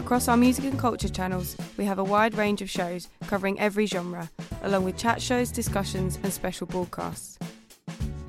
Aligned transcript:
Across 0.00 0.28
our 0.28 0.36
music 0.38 0.64
and 0.64 0.78
culture 0.78 1.10
channels, 1.10 1.54
we 1.76 1.84
have 1.84 1.98
a 1.98 2.04
wide 2.04 2.34
range 2.34 2.62
of 2.62 2.70
shows 2.70 3.08
covering 3.26 3.60
every 3.60 3.84
genre, 3.84 4.30
along 4.62 4.84
with 4.84 4.96
chat 4.96 5.20
shows, 5.20 5.52
discussions, 5.52 6.18
and 6.22 6.32
special 6.32 6.66
broadcasts. 6.66 7.38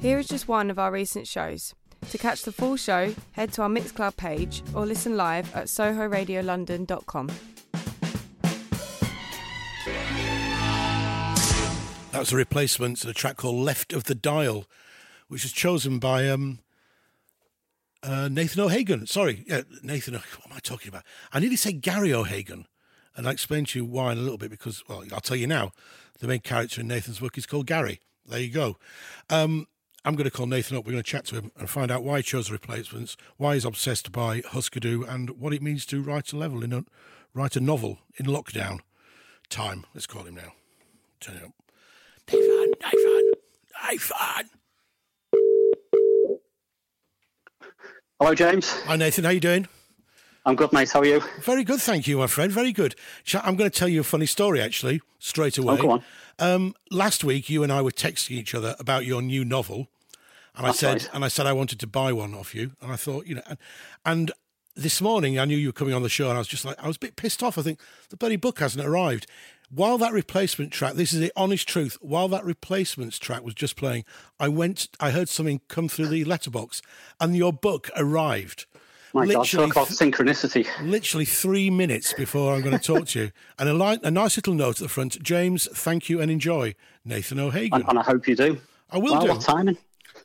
Here 0.01 0.19
is 0.19 0.27
just 0.27 0.49
one 0.49 0.69
of 0.69 0.77
our 0.77 0.91
recent 0.91 1.29
shows. 1.29 1.73
To 2.09 2.17
catch 2.17 2.41
the 2.41 2.51
full 2.51 2.75
show, 2.75 3.15
head 3.31 3.53
to 3.53 3.61
our 3.61 3.69
Mixcloud 3.69 4.17
page 4.17 4.63
or 4.75 4.85
listen 4.85 5.15
live 5.15 5.55
at 5.55 5.67
sohoradiolondon.com. 5.67 7.27
That 12.11 12.19
was 12.19 12.33
a 12.33 12.35
replacement 12.35 12.97
to 12.97 13.09
a 13.09 13.13
track 13.13 13.37
called 13.37 13.63
Left 13.63 13.93
of 13.93 14.03
the 14.03 14.15
Dial, 14.15 14.65
which 15.29 15.43
was 15.43 15.53
chosen 15.53 15.99
by 15.99 16.27
um, 16.27 16.59
uh, 18.03 18.27
Nathan 18.29 18.61
O'Hagan. 18.61 19.07
Sorry, 19.07 19.43
yeah, 19.47 19.61
Nathan. 19.83 20.13
What 20.41 20.51
am 20.51 20.57
I 20.57 20.59
talking 20.59 20.89
about? 20.89 21.03
I 21.31 21.39
nearly 21.39 21.55
say 21.55 21.71
Gary 21.71 22.13
O'Hagan, 22.13 22.67
and 23.15 23.27
I'll 23.27 23.33
explain 23.33 23.65
to 23.65 23.79
you 23.79 23.85
why 23.85 24.11
in 24.11 24.17
a 24.17 24.21
little 24.21 24.37
bit 24.37 24.51
because, 24.51 24.83
well, 24.87 25.03
I'll 25.13 25.19
tell 25.21 25.37
you 25.37 25.47
now. 25.47 25.71
The 26.19 26.27
main 26.27 26.41
character 26.41 26.81
in 26.81 26.87
Nathan's 26.87 27.19
book 27.19 27.37
is 27.37 27.47
called 27.47 27.65
Gary. 27.65 27.99
There 28.27 28.39
you 28.39 28.51
go. 28.51 28.77
Um, 29.29 29.67
I'm 30.05 30.15
going 30.15 30.25
to 30.29 30.31
call 30.31 30.45
Nathan 30.45 30.77
up. 30.77 30.85
We're 30.85 30.93
going 30.93 31.03
to 31.03 31.09
chat 31.09 31.25
to 31.25 31.35
him 31.35 31.51
and 31.57 31.69
find 31.69 31.91
out 31.91 32.03
why 32.03 32.17
he 32.17 32.23
chose 32.23 32.47
the 32.47 32.53
replacements, 32.53 33.17
why 33.37 33.55
he's 33.55 33.65
obsessed 33.65 34.11
by 34.11 34.41
Husker 34.49 34.79
Du, 34.79 35.03
and 35.03 35.31
what 35.31 35.53
it 35.53 35.61
means 35.61 35.85
to 35.87 36.01
write 36.01 36.31
a 36.31 36.37
level 36.37 36.63
in 36.63 36.73
a 36.73 36.83
write 37.33 37.55
a 37.55 37.59
novel 37.59 37.99
in 38.17 38.25
lockdown 38.25 38.79
time. 39.49 39.85
Let's 39.93 40.07
call 40.07 40.23
him 40.23 40.35
now. 40.35 40.53
Turn 41.19 41.37
it 41.37 41.43
up. 41.43 41.53
Nathan, 42.31 42.73
Nathan, 42.81 43.31
Nathan. 43.89 45.60
Hello, 48.21 48.35
James. 48.35 48.69
Hi, 48.83 48.97
Nathan. 48.97 49.23
How 49.23 49.31
you 49.31 49.39
doing? 49.39 49.67
I'm 50.45 50.55
good, 50.55 50.71
mate. 50.71 50.91
How 50.91 50.99
are 50.99 51.05
you? 51.05 51.23
Very 51.39 51.63
good, 51.63 51.81
thank 51.81 52.05
you, 52.05 52.19
my 52.19 52.27
friend. 52.27 52.51
Very 52.51 52.71
good. 52.71 52.93
I'm 53.33 53.55
going 53.55 53.67
to 53.67 53.75
tell 53.75 53.87
you 53.87 54.01
a 54.01 54.03
funny 54.03 54.27
story, 54.27 54.61
actually, 54.61 55.01
straight 55.17 55.57
away. 55.57 55.73
Oh, 55.73 55.81
go 55.81 55.89
on. 55.89 56.03
Um, 56.37 56.75
last 56.91 57.23
week, 57.23 57.49
you 57.49 57.63
and 57.63 57.71
I 57.71 57.81
were 57.81 57.89
texting 57.89 58.37
each 58.37 58.53
other 58.53 58.75
about 58.77 59.07
your 59.07 59.23
new 59.23 59.43
novel, 59.43 59.87
and 60.55 60.67
That's 60.67 60.83
I 60.83 60.87
said, 60.87 60.93
right. 60.93 61.09
and 61.15 61.25
I 61.25 61.29
said 61.29 61.47
I 61.47 61.53
wanted 61.53 61.79
to 61.79 61.87
buy 61.87 62.13
one 62.13 62.35
off 62.35 62.53
you, 62.53 62.73
and 62.79 62.91
I 62.91 62.95
thought, 62.95 63.25
you 63.25 63.33
know, 63.33 63.41
and, 63.47 63.57
and 64.05 64.31
this 64.75 65.01
morning 65.01 65.39
I 65.39 65.45
knew 65.45 65.57
you 65.57 65.69
were 65.69 65.73
coming 65.73 65.95
on 65.95 66.03
the 66.03 66.07
show, 66.07 66.27
and 66.29 66.35
I 66.35 66.37
was 66.37 66.47
just 66.47 66.63
like, 66.63 66.77
I 66.79 66.85
was 66.85 66.97
a 66.97 66.99
bit 66.99 67.15
pissed 67.15 67.41
off. 67.41 67.57
I 67.57 67.63
think 67.63 67.79
the 68.11 68.17
bloody 68.17 68.35
book 68.35 68.59
hasn't 68.59 68.85
arrived. 68.85 69.25
While 69.73 69.97
that 69.99 70.11
replacement 70.11 70.73
track, 70.73 70.95
this 70.95 71.13
is 71.13 71.21
the 71.21 71.31
honest 71.33 71.65
truth. 71.65 71.97
While 72.01 72.27
that 72.29 72.43
replacements 72.43 73.17
track 73.17 73.41
was 73.41 73.53
just 73.53 73.77
playing, 73.77 74.03
I 74.37 74.49
went, 74.49 74.89
I 74.99 75.11
heard 75.11 75.29
something 75.29 75.61
come 75.69 75.87
through 75.87 76.07
the 76.07 76.25
letterbox, 76.25 76.81
and 77.21 77.37
your 77.37 77.53
book 77.53 77.89
arrived. 77.95 78.65
My 79.13 79.25
God, 79.25 79.39
Literally 79.39 79.71
talk 79.71 79.75
about 79.75 79.87
synchronicity. 79.87 80.67
literally 80.81 81.23
three 81.25 81.69
minutes 81.69 82.13
before 82.13 82.53
I'm 82.53 82.61
going 82.61 82.77
to 82.77 82.83
talk 82.83 83.07
to 83.07 83.19
you. 83.19 83.31
And 83.59 83.69
a, 83.69 83.73
li- 83.73 83.99
a 84.03 84.11
nice 84.11 84.37
little 84.37 84.53
note 84.53 84.81
at 84.81 84.83
the 84.83 84.89
front 84.89 85.21
James, 85.21 85.69
thank 85.73 86.09
you 86.09 86.19
and 86.19 86.29
enjoy. 86.29 86.75
Nathan 87.05 87.39
O'Hagan. 87.39 87.81
And, 87.81 87.89
and 87.89 87.99
I 87.99 88.03
hope 88.03 88.27
you 88.27 88.35
do. 88.35 88.57
I 88.89 88.97
will 88.97 89.13
well, 89.13 89.21
do. 89.21 89.27
What 89.29 89.41
timing? 89.41 89.77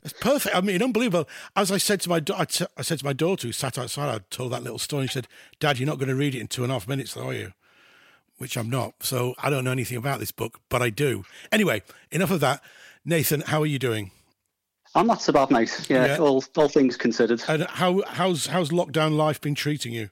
It's 0.03 0.13
perfect. 0.13 0.55
I 0.55 0.61
mean, 0.61 0.81
unbelievable. 0.81 1.27
As 1.55 1.71
I 1.71 1.77
said 1.77 2.01
to 2.01 2.09
my, 2.09 2.19
da- 2.19 2.39
I, 2.39 2.45
t- 2.45 2.65
I 2.77 2.81
said 2.81 2.99
to 2.99 3.05
my 3.05 3.13
daughter 3.13 3.47
who 3.47 3.51
sat 3.51 3.77
outside, 3.77 4.13
I 4.13 4.19
told 4.29 4.51
that 4.51 4.63
little 4.63 4.79
story. 4.79 5.07
She 5.07 5.13
said, 5.13 5.27
"Dad, 5.59 5.79
you're 5.79 5.87
not 5.87 5.99
going 5.99 6.09
to 6.09 6.15
read 6.15 6.35
it 6.35 6.41
in 6.41 6.47
two 6.47 6.63
and 6.63 6.71
a 6.71 6.75
half 6.75 6.87
minutes, 6.87 7.13
though, 7.13 7.27
are 7.29 7.33
you?" 7.33 7.53
Which 8.37 8.55
I'm 8.57 8.69
not. 8.69 8.93
So 9.01 9.33
I 9.39 9.49
don't 9.49 9.63
know 9.63 9.71
anything 9.71 9.97
about 9.97 10.19
this 10.19 10.31
book, 10.31 10.59
but 10.69 10.81
I 10.81 10.89
do. 10.89 11.25
Anyway, 11.51 11.81
enough 12.11 12.31
of 12.31 12.39
that. 12.41 12.61
Nathan, 13.03 13.41
how 13.41 13.61
are 13.61 13.65
you 13.65 13.79
doing? 13.79 14.11
I'm 14.95 15.07
not 15.07 15.21
so 15.21 15.33
bad, 15.33 15.49
mate. 15.51 15.85
Yeah, 15.89 16.05
Yeah. 16.05 16.17
All, 16.17 16.43
all 16.55 16.69
things 16.69 16.97
considered. 16.97 17.41
And 17.47 17.63
how 17.63 18.03
how's 18.07 18.47
how's 18.47 18.69
lockdown 18.69 19.15
life 19.15 19.41
been 19.41 19.55
treating 19.55 19.93
you? 19.93 20.09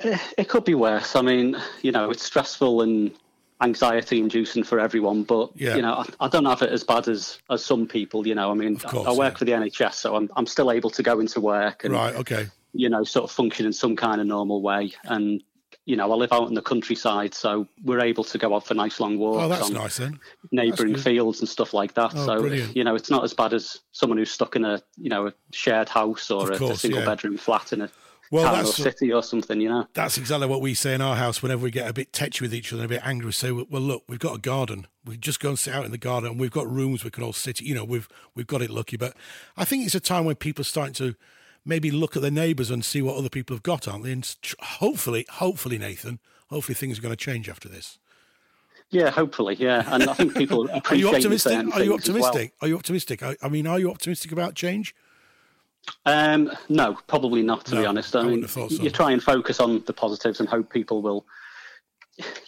Eh, 0.00 0.18
It 0.38 0.48
could 0.48 0.64
be 0.64 0.74
worse. 0.74 1.16
I 1.16 1.22
mean, 1.22 1.56
you 1.82 1.92
know, 1.92 2.10
it's 2.10 2.22
stressful 2.24 2.82
and 2.82 3.12
anxiety 3.62 4.18
inducing 4.20 4.62
for 4.62 4.78
everyone, 4.78 5.22
but, 5.22 5.50
Yeah. 5.54 5.76
you 5.76 5.82
know, 5.82 5.94
I, 6.20 6.26
I 6.26 6.28
don't 6.28 6.44
have 6.44 6.60
it 6.60 6.70
as 6.70 6.84
bad 6.84 7.08
as, 7.08 7.38
as 7.48 7.64
some 7.64 7.86
people, 7.86 8.26
you 8.26 8.34
know. 8.34 8.50
I 8.50 8.54
mean, 8.54 8.78
course, 8.78 9.06
I, 9.06 9.10
I 9.12 9.14
work 9.16 9.32
yeah. 9.34 9.38
for 9.38 9.44
the 9.46 9.52
NHS, 9.52 9.94
so 9.94 10.14
I'm, 10.16 10.30
I'm 10.36 10.44
still 10.46 10.70
able 10.70 10.90
to 10.90 11.02
go 11.02 11.18
into 11.20 11.40
work 11.40 11.84
and, 11.84 11.94
Right. 11.94 12.14
Okay. 12.16 12.48
you 12.74 12.90
know, 12.90 13.02
sort 13.04 13.24
of 13.24 13.30
function 13.30 13.64
in 13.64 13.72
some 13.72 13.96
kind 13.96 14.20
of 14.20 14.26
normal 14.26 14.60
way. 14.60 14.92
And, 15.04 15.42
you 15.86 15.94
know, 15.94 16.12
I 16.12 16.16
live 16.16 16.32
out 16.32 16.48
in 16.48 16.54
the 16.54 16.62
countryside, 16.62 17.32
so 17.32 17.66
we're 17.84 18.00
able 18.00 18.24
to 18.24 18.38
go 18.38 18.54
out 18.56 18.66
for 18.66 18.74
nice 18.74 18.98
long 18.98 19.14
oh, 19.14 19.18
walks. 19.18 19.44
Oh, 19.44 19.48
that's 19.48 19.66
on 19.66 19.72
nice 19.72 19.96
then. 19.98 20.18
neighbouring 20.50 20.96
fields 20.96 21.38
and 21.38 21.48
stuff 21.48 21.72
like 21.72 21.94
that. 21.94 22.12
Oh, 22.14 22.26
so 22.26 22.40
brilliant. 22.40 22.76
you 22.76 22.82
know, 22.82 22.96
it's 22.96 23.08
not 23.08 23.22
as 23.22 23.32
bad 23.32 23.54
as 23.54 23.80
someone 23.92 24.18
who's 24.18 24.32
stuck 24.32 24.56
in 24.56 24.64
a 24.64 24.82
you 24.96 25.08
know 25.08 25.28
a 25.28 25.32
shared 25.52 25.88
house 25.88 26.28
or 26.30 26.52
Of 26.52 26.60
a, 26.60 26.64
a 26.66 26.76
single 26.76 27.00
yeah. 27.00 27.06
bedroom 27.06 27.36
flat 27.36 27.72
in 27.72 27.82
a 27.82 27.90
Well, 28.32 28.52
town 28.52 28.64
or 28.64 28.66
city 28.66 29.12
or 29.12 29.22
something. 29.22 29.60
You 29.60 29.68
know, 29.68 29.86
That's 29.94 30.18
exactly 30.18 30.48
what 30.48 30.60
we 30.60 30.74
say 30.74 30.92
in 30.92 31.00
our 31.00 31.14
house 31.14 31.40
whenever 31.40 31.62
we 31.62 31.70
get 31.70 31.88
a 31.88 31.92
bit 31.92 32.12
tetchy 32.12 32.44
with 32.44 32.52
each 32.52 32.72
other 32.72 32.82
and 32.82 32.90
a 32.90 32.94
bit 32.96 33.06
angry. 33.06 33.26
We 33.26 33.32
say, 33.32 33.52
well, 33.52 33.80
look, 33.80 34.02
we've 34.08 34.18
got 34.18 34.34
a 34.34 34.40
garden. 34.40 34.88
We 35.04 35.16
just 35.16 35.38
go 35.38 35.50
and 35.50 35.58
sit 35.58 35.72
out 35.72 35.84
in 35.84 35.92
the 35.92 35.98
garden 35.98 36.32
and 36.32 36.40
we've 36.40 36.50
got 36.50 36.68
rooms 36.68 37.04
we 37.04 37.10
can 37.10 37.22
all 37.22 37.32
sit. 37.32 37.60
You 37.60 37.76
know, 37.76 37.84
we've 37.84 38.08
we've 38.34 38.48
got 38.48 38.60
it 38.60 38.70
lucky. 38.70 38.96
But 38.96 39.14
I 39.56 39.64
think 39.64 39.86
it's 39.86 39.94
a 39.94 40.00
time 40.00 40.24
when 40.24 40.34
people 40.34 40.62
are 40.62 40.64
starting 40.64 40.94
to 40.94 41.14
maybe 41.66 41.90
look 41.90 42.16
at 42.16 42.22
their 42.22 42.30
neighbours 42.30 42.70
and 42.70 42.84
see 42.84 43.02
what 43.02 43.16
other 43.16 43.28
people 43.28 43.54
have 43.54 43.62
got, 43.62 43.86
aren't 43.88 44.04
they? 44.04 44.12
And 44.12 44.34
hopefully, 44.60 45.26
hopefully, 45.28 45.76
Nathan, 45.78 46.20
hopefully 46.48 46.74
things 46.74 46.98
are 46.98 47.02
going 47.02 47.12
to 47.12 47.16
change 47.16 47.48
after 47.48 47.68
this. 47.68 47.98
yeah, 48.90 49.10
hopefully, 49.10 49.56
yeah. 49.58 49.82
And 49.88 50.04
I 50.04 50.14
think 50.14 50.34
people 50.36 50.70
Are 50.70 50.76
appreciate 50.76 51.00
you 51.10 51.14
optimistic? 51.16 51.52
Are 51.52 51.62
you 51.62 51.70
as 51.72 51.78
well. 51.88 51.94
optimistic? 51.94 52.52
Are 52.62 52.68
you 52.68 52.76
optimistic? 52.76 53.22
I, 53.22 53.36
I 53.42 53.48
mean, 53.48 53.66
are 53.66 53.78
you 53.80 53.90
optimistic 53.90 54.30
about 54.32 54.54
change? 54.54 54.94
Um, 56.04 56.50
no, 56.68 56.96
probably 57.06 57.42
not. 57.42 57.64
To 57.66 57.74
No, 57.74 57.80
be 57.82 57.86
honest, 57.86 58.14
I 58.16 58.20
I, 58.20 58.24
mean, 58.24 58.48
so. 58.48 58.68
you 58.68 58.90
try 58.90 59.12
and 59.12 59.22
focus 59.22 59.60
on 59.60 59.82
the 59.86 59.92
positives 59.92 60.40
and 60.40 60.48
hope 60.48 60.72
people 60.72 61.00
will, 61.02 61.26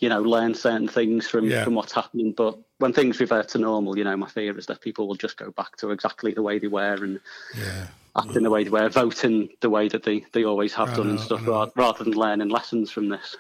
you 0.00 0.08
know, 0.08 0.20
learn 0.22 0.54
certain 0.54 0.88
things 0.88 1.28
from 1.28 1.44
Yeah. 1.48 1.62
from 1.64 1.74
what's 1.74 1.92
happening. 1.92 2.32
But 2.32 2.58
when 2.78 2.92
things 2.92 3.20
revert 3.20 3.48
to 3.50 3.58
normal, 3.58 3.96
you 3.98 4.04
know, 4.04 4.16
my 4.16 4.28
fear 4.28 4.56
is 4.58 4.66
that 4.66 4.80
people 4.80 5.06
will 5.06 5.14
just 5.14 5.36
go 5.36 5.50
back 5.52 5.76
to 5.78 5.90
exactly 5.90 6.32
the 6.32 6.42
way 6.42 6.58
they 6.58 6.66
were 6.68 6.94
and 7.04 7.20
Yeah. 7.56 7.88
Acting 8.18 8.42
the 8.42 8.50
way 8.50 8.64
they 8.64 8.70
were, 8.70 8.88
voting 8.88 9.48
the 9.60 9.70
way 9.70 9.88
that 9.88 10.02
they, 10.02 10.24
they 10.32 10.44
always 10.44 10.74
have 10.74 10.90
I 10.90 10.96
done 10.96 11.10
and 11.10 11.20
stuff, 11.20 11.40
I 11.42 11.44
know. 11.46 11.50
ra- 11.52 11.70
rather 11.76 12.04
than 12.04 12.14
learning 12.14 12.48
lessons 12.48 12.90
from 12.90 13.08
this. 13.08 13.36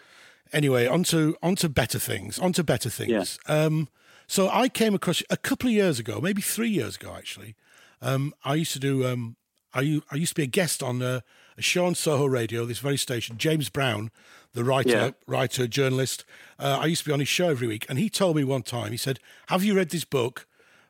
anyway, 0.52 0.86
onto 0.86 1.34
onto 1.42 1.68
better 1.68 1.98
things. 1.98 2.38
Onto 2.38 2.62
better 2.62 2.88
things. 2.90 3.38
Um, 3.46 3.88
so 4.26 4.48
I 4.50 4.68
came 4.68 4.94
across 4.94 5.22
a 5.30 5.36
couple 5.36 5.68
of 5.68 5.74
years 5.74 5.98
ago, 5.98 6.20
maybe 6.20 6.42
three 6.42 6.68
years 6.70 6.96
ago, 6.96 7.14
actually. 7.16 7.54
Um, 8.02 8.32
I 8.44 8.54
used 8.54 8.72
to 8.74 8.78
do. 8.78 9.06
Um, 9.06 9.36
I 9.74 10.00
I 10.10 10.16
used 10.16 10.30
to 10.32 10.36
be 10.36 10.44
a 10.44 10.46
guest 10.46 10.82
on 10.82 11.02
a, 11.02 11.22
a 11.56 11.62
show 11.62 11.84
on 11.86 11.94
Soho 11.94 12.26
Radio, 12.26 12.64
this 12.64 12.78
very 12.78 12.96
station. 12.96 13.36
James 13.38 13.68
Brown, 13.68 14.10
the 14.54 14.64
writer, 14.64 14.88
Yeah. 14.90 15.10
writer, 15.26 15.66
journalist. 15.66 16.24
Uh, 16.58 16.78
I 16.82 16.86
used 16.86 17.02
to 17.04 17.08
be 17.10 17.12
on 17.12 17.20
his 17.20 17.28
show 17.28 17.48
every 17.50 17.66
week, 17.68 17.84
and 17.88 17.98
he 17.98 18.08
told 18.08 18.36
me 18.36 18.44
one 18.44 18.62
time. 18.62 18.90
He 18.92 18.96
said, 18.98 19.18
"Have 19.48 19.64
you 19.64 19.74
read 19.74 19.90
this 19.90 20.04
book?" 20.04 20.46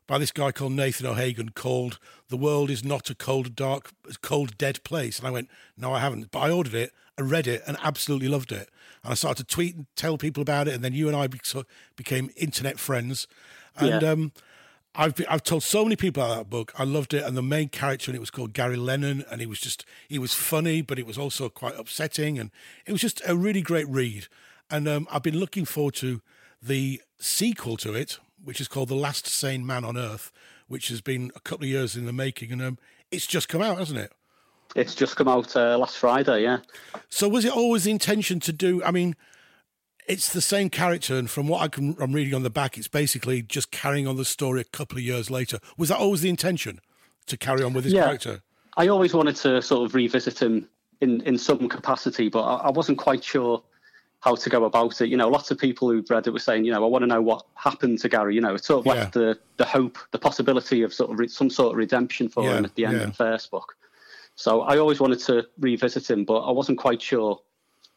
By 0.09 0.17
this 0.19 0.33
guy 0.33 0.53
called 0.53 0.73
Nathan 0.73 1.07
O'Hagan, 1.07 1.51
called 1.51 1.99
"The 2.29 2.37
World 2.39 2.71
Is 2.71 2.83
Not 2.83 3.11
a 3.11 3.15
Cold, 3.15 3.55
Dark, 3.55 3.93
Cold, 4.23 4.57
Dead 4.59 4.83
Place," 4.83 5.19
and 5.19 5.29
I 5.29 5.31
went, 5.31 5.51
"No, 5.77 5.93
I 5.93 6.01
haven't." 6.01 6.31
But 6.31 6.41
I 6.41 6.51
ordered 6.51 6.75
it 6.75 6.93
and 7.19 7.31
read 7.31 7.47
it 7.47 7.63
and 7.67 7.77
absolutely 7.83 8.27
loved 8.29 8.51
it. 8.51 8.71
And 9.05 9.13
I 9.13 9.15
started 9.15 9.47
to 9.47 9.55
tweet 9.55 9.77
and 9.77 9.87
tell 9.97 10.17
people 10.17 10.41
about 10.41 10.67
it, 10.67 10.75
and 10.75 10.83
then 10.83 10.95
you 10.95 11.09
and 11.09 11.17
I 11.17 11.29
became 11.95 12.31
internet 12.37 12.81
friends. 12.81 13.29
And 13.77 14.03
Yeah. 14.03 14.11
um, 14.11 14.33
I've 14.95 15.15
be, 15.15 15.27
I've 15.27 15.43
told 15.43 15.63
so 15.63 15.85
many 15.85 15.95
people 15.95 16.23
about 16.23 16.37
that 16.39 16.51
book. 16.51 16.73
I 16.79 16.85
loved 16.85 17.13
it, 17.13 17.23
and 17.23 17.37
the 17.37 17.43
main 17.43 17.69
character 17.69 18.11
in 18.11 18.17
it 18.17 18.21
was 18.21 18.31
called 18.31 18.55
Gary 18.55 18.77
Lennon, 18.77 19.25
and 19.31 19.43
he 19.43 19.47
was 19.47 19.61
just 19.61 19.85
he 20.09 20.19
was 20.19 20.33
funny, 20.33 20.81
but 20.81 20.99
it 20.99 21.07
was 21.07 21.19
also 21.19 21.51
quite 21.51 21.79
upsetting, 21.79 22.39
and 22.39 22.51
it 22.87 22.93
was 22.93 23.03
just 23.03 23.21
a 23.27 23.37
really 23.37 23.61
great 23.61 23.87
read. 23.89 24.27
And 24.71 24.89
um, 24.89 25.07
I've 25.13 25.23
been 25.23 25.39
looking 25.39 25.67
forward 25.67 25.95
to 25.97 26.23
the 26.63 27.03
sequel 27.19 27.77
to 27.77 27.95
it, 27.95 28.19
which 28.43 28.61
is 28.61 28.69
called 28.69 28.89
The 28.89 28.95
Last 28.95 29.27
Sane 29.27 29.67
Man 29.67 29.85
on 29.85 29.97
Earth, 29.97 30.33
which 30.69 30.89
has 30.89 31.01
been 31.01 31.31
a 31.35 31.41
couple 31.41 31.65
of 31.65 31.71
years 31.71 31.97
in 31.97 32.07
the 32.07 32.13
making, 32.13 32.53
and 32.53 32.63
um, 32.63 32.79
it's 33.11 33.27
just 33.27 33.49
come 33.49 33.63
out, 33.63 33.79
hasn't 33.79 33.99
it? 33.99 34.13
It's 34.77 34.95
just 34.95 35.17
come 35.17 35.29
out 35.29 35.57
uh, 35.57 35.79
last 35.79 35.97
Friday, 35.99 36.43
yeah. 36.43 36.59
So 37.09 37.29
was 37.29 37.45
it 37.45 37.53
always 37.53 37.85
the 37.85 37.91
intention 37.91 38.39
to 38.41 38.53
do? 38.53 38.83
I 38.85 38.91
mean, 38.91 39.17
it's 40.07 40.33
the 40.33 40.41
same 40.43 40.69
character, 40.71 41.17
and 41.17 41.29
from 41.29 41.49
what 41.49 41.63
I 41.63 41.69
can, 41.69 41.97
I'm 42.01 42.13
reading 42.13 42.35
on 42.35 42.43
the 42.43 42.51
back, 42.51 42.77
it's 42.77 42.89
basically 42.89 43.43
just 43.43 43.71
carrying 43.71 44.07
on 44.07 44.17
the 44.17 44.25
story 44.25 44.61
a 44.61 44.65
couple 44.65 44.99
of 44.99 45.05
years 45.05 45.31
later. 45.31 45.59
Was 45.77 45.89
that 45.89 45.99
always 45.99 46.21
the 46.21 46.29
intention 46.29 46.81
to 47.27 47.37
carry 47.37 47.63
on 47.63 47.73
with 47.73 47.85
this 47.85 47.93
Yeah. 47.93 48.05
character? 48.05 48.43
I 48.77 48.89
always 48.89 49.13
wanted 49.13 49.37
to 49.37 49.61
sort 49.61 49.85
of 49.89 49.95
revisit 49.95 50.41
him 50.41 50.69
in 51.01 51.21
in 51.23 51.37
some 51.39 51.69
capacity, 51.69 52.29
but 52.29 52.43
I, 52.43 52.69
I 52.69 52.71
wasn't 52.71 52.99
quite 52.99 53.25
sure 53.25 53.63
how 54.21 54.35
to 54.35 54.51
go 54.51 54.65
about 54.65 55.01
it. 55.01 55.09
You 55.09 55.17
know, 55.17 55.29
lots 55.29 55.51
of 55.51 55.59
people 55.59 55.89
who've 55.91 56.09
read 56.11 56.27
it 56.27 56.31
were 56.31 56.39
saying, 56.39 56.65
you 56.65 56.73
know, 56.73 56.85
I 56.85 56.89
want 56.89 57.03
to 57.03 57.07
know 57.07 57.23
what 57.23 57.47
happened 57.55 58.01
to 58.01 58.09
Gary. 58.09 58.35
You 58.35 58.41
know, 58.41 58.55
it 58.55 58.65
sort 58.65 58.81
of 58.81 58.87
Yeah. 58.87 59.01
left 59.03 59.15
the 59.15 59.39
the 59.57 59.65
hope, 59.65 59.99
the 60.13 60.19
possibility 60.19 60.83
of 60.83 60.93
sort 60.95 61.11
of 61.11 61.19
re- 61.19 61.29
some 61.29 61.51
sort 61.51 61.73
of 61.73 61.79
redemption 61.79 62.29
for 62.29 62.45
Yeah, 62.45 62.59
him 62.59 62.65
at 62.65 62.75
the 62.75 62.85
end 62.85 62.97
yeah. 62.97 63.03
of 63.05 63.09
the 63.09 63.15
first 63.17 63.51
book. 63.51 63.77
So 64.35 64.63
I 64.63 64.79
always 64.79 65.01
wanted 65.01 65.19
to 65.21 65.47
revisit 65.59 66.09
him, 66.11 66.25
but 66.25 66.39
I 66.41 66.53
wasn't 66.53 66.79
quite 66.79 67.03
sure 67.03 67.41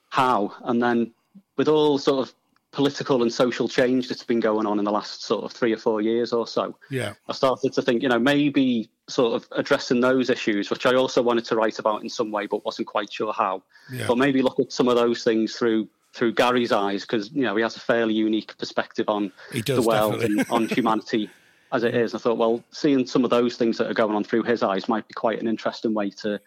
how. 0.10 0.54
And 0.64 0.82
then 0.82 1.12
with 1.56 1.68
all 1.68 1.98
sort 2.00 2.28
of 2.28 2.34
political 2.72 3.22
and 3.22 3.32
social 3.32 3.68
change 3.68 4.08
that's 4.08 4.24
been 4.24 4.40
going 4.40 4.66
on 4.66 4.80
in 4.80 4.86
the 4.86 4.92
last 4.92 5.24
sort 5.24 5.44
of 5.44 5.52
three 5.52 5.74
or 5.74 5.78
four 5.78 6.02
years 6.02 6.34
or 6.34 6.48
so, 6.48 6.76
Yeah. 6.90 7.14
I 7.28 7.34
started 7.34 7.74
to 7.74 7.82
think, 7.82 8.02
you 8.02 8.10
know, 8.10 8.18
maybe 8.18 8.90
sort 9.08 9.34
of 9.36 9.48
addressing 9.52 10.00
those 10.02 10.30
issues, 10.30 10.70
which 10.70 10.86
I 10.86 10.96
also 10.96 11.22
wanted 11.22 11.46
to 11.46 11.56
write 11.56 11.78
about 11.80 12.02
in 12.02 12.10
some 12.10 12.32
way, 12.32 12.48
but 12.48 12.66
wasn't 12.66 12.88
quite 12.88 13.12
sure 13.12 13.34
how. 13.34 13.62
But 14.08 14.18
maybe 14.18 14.42
look 14.42 14.60
at 14.60 14.72
some 14.72 14.88
of 14.88 14.96
those 14.96 15.24
things 15.24 15.56
through 15.56 15.90
through 16.14 16.34
Gary's 16.34 16.72
eyes, 16.72 17.02
because 17.02 17.32
you 17.32 17.44
know 17.44 17.56
he 17.56 17.62
has 17.64 17.76
a 17.76 17.80
fairly 17.80 18.14
unique 18.14 18.58
perspective 18.58 19.06
on 19.08 19.32
does, 19.64 19.78
the 19.78 19.82
world 19.82 20.14
definitely. 20.20 20.40
and 20.40 20.50
on 20.52 20.68
humanity 20.68 21.30
as 21.72 21.84
it 21.84 21.96
is. 21.96 22.14
I 22.14 22.18
thought, 22.18 22.38
well, 22.38 22.64
seeing 22.72 23.06
some 23.08 23.24
of 23.24 23.30
those 23.30 23.56
things 23.58 23.78
that 23.78 23.90
are 23.90 23.94
going 23.94 24.16
on 24.16 24.24
through 24.24 24.44
his 24.44 24.62
eyes 24.64 24.90
might 24.90 25.08
be 25.08 25.14
quite 25.14 25.40
an 25.42 25.48
interesting 25.48 25.94
way 25.94 26.10
to 26.22 26.40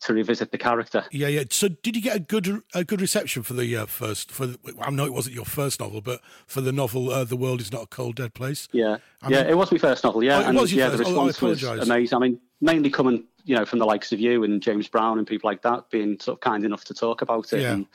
to 0.00 0.14
revisit 0.14 0.52
the 0.52 0.58
character. 0.58 1.04
Yeah, 1.10 1.26
yeah. 1.26 1.42
So, 1.50 1.66
did 1.66 1.96
you 1.96 2.02
get 2.02 2.14
a 2.14 2.20
good 2.20 2.62
a 2.72 2.84
good 2.84 3.00
reception 3.00 3.42
for 3.42 3.54
the 3.54 3.76
uh, 3.76 3.86
first? 3.86 4.30
For 4.30 4.46
the, 4.46 4.58
I 4.80 4.90
know 4.90 5.04
it 5.04 5.12
wasn't 5.12 5.34
your 5.34 5.44
first 5.44 5.80
novel, 5.80 6.00
but 6.00 6.20
for 6.46 6.60
the 6.60 6.70
novel, 6.70 7.10
uh, 7.10 7.24
"The 7.24 7.36
World 7.36 7.60
Is 7.60 7.72
Not 7.72 7.82
a 7.82 7.86
Cold 7.88 8.14
Dead 8.14 8.32
Place." 8.34 8.68
Yeah, 8.70 8.98
I 9.22 9.30
yeah, 9.30 9.40
mean- 9.42 9.50
it 9.50 9.56
was 9.56 9.72
my 9.72 9.78
first 9.78 10.04
novel. 10.04 10.22
Yeah, 10.22 10.36
Oh, 10.36 10.40
it 10.42 10.46
and 10.46 10.56
was 10.58 10.72
yeah, 10.72 10.90
first. 10.90 10.98
the 10.98 11.04
Oh, 11.06 11.08
response 11.08 11.42
was 11.42 11.62
apologise. 11.64 11.88
amazing. 11.88 12.16
I 12.16 12.20
mean, 12.20 12.40
mainly 12.60 12.90
coming, 12.90 13.24
you 13.44 13.56
know, 13.56 13.64
from 13.64 13.80
the 13.80 13.86
likes 13.86 14.12
of 14.12 14.20
you 14.20 14.44
and 14.44 14.62
James 14.62 14.86
Brown 14.86 15.18
and 15.18 15.26
people 15.26 15.50
like 15.50 15.62
that, 15.62 15.90
being 15.90 16.20
sort 16.20 16.36
of 16.36 16.40
kind 16.42 16.64
enough 16.64 16.84
to 16.84 16.94
talk 16.94 17.20
about 17.20 17.52
it 17.52 17.62
Yeah. 17.62 17.72
and 17.72 17.86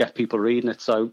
get 0.00 0.14
people 0.14 0.38
reading 0.38 0.70
it. 0.70 0.80
So, 0.80 1.12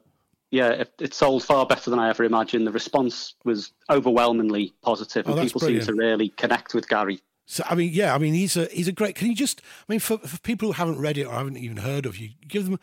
yeah, 0.50 0.69
it, 0.69 0.94
it 1.00 1.13
sold 1.13 1.44
far 1.44 1.66
better 1.66 1.89
than 1.89 2.00
I 2.00 2.10
ever 2.10 2.24
imagined. 2.24 2.66
The 2.66 2.72
response 2.72 3.36
was 3.44 3.74
overwhelmingly 3.89 4.74
positive, 4.81 5.28
Oh, 5.28 5.31
and 5.31 5.39
that's 5.39 5.54
people 5.54 5.68
seem 5.68 5.81
to 5.81 5.94
really 5.94 6.30
connect 6.30 6.74
with 6.74 6.88
Gary. 6.88 7.19
So, 7.45 7.63
I 7.69 7.75
mean, 7.75 7.92
yeah, 7.94 8.16
I 8.16 8.18
mean, 8.18 8.34
he's 8.34 8.57
a 8.57 8.66
he's 8.66 8.88
a 8.88 8.92
great. 8.94 9.16
Can 9.16 9.28
you 9.28 9.36
just? 9.36 9.62
I 9.88 9.94
mean, 9.94 10.00
for, 10.00 10.18
for 10.19 10.39
people 10.39 10.69
who 10.69 10.74
haven't 10.74 11.00
read 11.00 11.18
it 11.18 11.25
or 11.25 11.34
haven't 11.34 11.57
even 11.57 11.78
heard 11.78 12.06
of 12.06 12.18
you, 12.18 12.30
give 12.48 12.66
them 12.66 12.80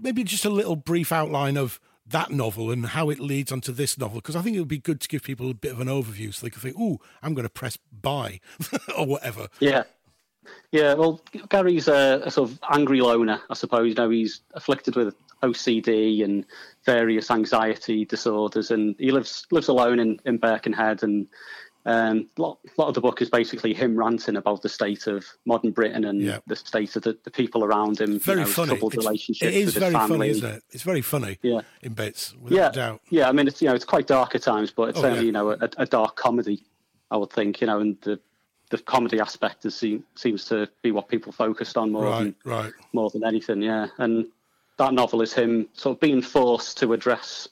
maybe 0.00 0.24
just 0.24 0.44
a 0.44 0.50
little 0.50 0.76
brief 0.76 1.12
outline 1.12 1.56
of 1.56 1.80
that 2.06 2.30
novel 2.30 2.70
and 2.72 2.86
how 2.86 3.10
it 3.10 3.20
leads 3.20 3.52
onto 3.52 3.72
this 3.72 3.98
novel, 3.98 4.16
because 4.16 4.34
I 4.34 4.42
think 4.42 4.56
it 4.56 4.60
would 4.60 4.68
be 4.68 4.78
good 4.78 5.00
to 5.00 5.08
give 5.08 5.22
people 5.22 5.50
a 5.50 5.54
bit 5.54 5.72
of 5.72 5.80
an 5.80 5.88
overview 5.88 6.32
so 6.32 6.46
they 6.46 6.50
can 6.50 6.60
think, 6.60 6.76
"Oh, 6.78 6.98
I'm 7.22 7.34
going 7.34 7.44
to 7.44 7.50
press 7.50 7.76
buy" 7.92 8.40
or 8.96 9.06
whatever. 9.06 9.48
Yeah. 9.58 9.84
Yeah, 10.72 10.94
well, 10.94 11.20
Gary's 11.48 11.86
a, 11.86 12.22
a 12.24 12.30
sort 12.30 12.50
of 12.50 12.58
angry 12.72 13.00
loner, 13.00 13.40
I 13.50 13.54
suppose. 13.54 13.88
You 13.88 13.94
know, 13.94 14.10
he's 14.10 14.40
afflicted 14.54 14.96
with 14.96 15.14
OCD 15.42 16.22
and 16.24 16.44
various 16.84 17.30
anxiety 17.30 18.04
disorders, 18.04 18.70
and 18.70 18.94
he 18.98 19.10
lives 19.10 19.46
lives 19.50 19.68
alone 19.68 19.98
in, 19.98 20.18
in 20.24 20.38
Birkenhead. 20.38 21.02
And 21.02 21.26
um, 21.86 22.28
a 22.36 22.42
lot, 22.42 22.58
lot 22.76 22.88
of 22.88 22.94
the 22.94 23.00
book 23.00 23.22
is 23.22 23.30
basically 23.30 23.72
him 23.72 23.96
ranting 23.96 24.36
about 24.36 24.62
the 24.62 24.68
state 24.68 25.06
of 25.06 25.24
modern 25.46 25.70
Britain 25.70 26.04
and 26.04 26.20
Yeah. 26.20 26.38
the 26.46 26.56
state 26.56 26.94
of 26.96 27.02
the, 27.02 27.16
the 27.24 27.30
people 27.30 27.64
around 27.64 28.00
him. 28.00 28.18
Very 28.18 28.40
you 28.40 28.44
know, 28.46 28.50
funny. 28.52 28.68
Troubled 28.68 28.92
It's- 28.94 29.06
relationships 29.06 29.48
it 29.50 29.54
is 29.54 29.66
with 29.66 29.74
his 29.74 29.80
very 29.82 29.94
family. 29.94 30.08
funny, 30.18 30.30
isn't 30.30 30.50
it? 30.56 30.62
It's 30.70 30.82
very 30.82 31.00
funny. 31.02 31.38
Yeah. 31.42 31.60
in 31.82 31.94
bits, 31.94 32.34
without 32.40 32.56
Yeah, 32.56 32.70
doubt. 32.70 33.00
yeah. 33.08 33.28
I 33.28 33.32
mean, 33.32 33.48
it's 33.48 33.62
you 33.62 33.68
know, 33.68 33.74
it's 33.74 33.84
quite 33.86 34.06
dark 34.06 34.34
at 34.34 34.42
times, 34.42 34.70
but 34.70 34.90
it's 34.90 34.98
Oh, 34.98 35.02
certainly 35.02 35.20
yeah. 35.22 35.26
you 35.26 35.32
know 35.32 35.50
a, 35.52 35.68
a 35.78 35.86
dark 35.86 36.16
comedy. 36.16 36.62
I 37.10 37.16
would 37.16 37.30
think 37.32 37.60
you 37.60 37.66
know, 37.66 37.80
and 37.80 37.96
the 38.02 38.20
the 38.70 38.78
comedy 38.78 39.18
aspect 39.18 39.64
is, 39.64 39.74
seem, 39.74 40.04
seems 40.14 40.44
to 40.44 40.68
be 40.80 40.92
what 40.92 41.08
people 41.08 41.32
focused 41.32 41.76
on 41.76 41.90
more 41.90 42.04
than 42.18 42.36
Right, 42.44 42.64
right. 42.66 42.72
more 42.92 43.10
than 43.10 43.24
anything. 43.24 43.62
Yeah, 43.62 43.88
and 43.98 44.26
that 44.80 44.94
novel 44.94 45.22
is 45.22 45.32
him 45.32 45.68
sort 45.74 45.96
of 45.96 46.00
being 46.00 46.22
forced 46.22 46.78
to 46.78 46.92
address 46.92 47.48